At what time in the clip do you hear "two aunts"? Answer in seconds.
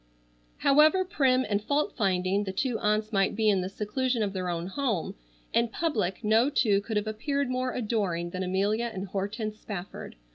2.51-3.13